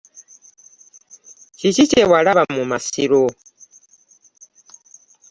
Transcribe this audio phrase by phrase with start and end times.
[1.59, 3.21] Kiki kye walaba mu musiro?